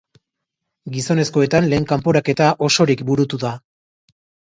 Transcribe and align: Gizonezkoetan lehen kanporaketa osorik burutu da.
Gizonezkoetan 0.95 1.69
lehen 1.73 1.87
kanporaketa 1.93 2.51
osorik 2.71 3.09
burutu 3.11 3.45
da. 3.49 3.57